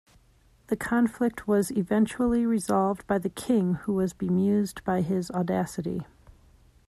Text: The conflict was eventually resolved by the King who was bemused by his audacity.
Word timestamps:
The 0.65 0.75
conflict 0.75 1.47
was 1.47 1.71
eventually 1.71 2.43
resolved 2.43 3.05
by 3.05 3.19
the 3.19 3.29
King 3.29 3.75
who 3.85 3.93
was 3.93 4.13
bemused 4.13 4.83
by 4.83 5.01
his 5.01 5.29
audacity. 5.29 6.07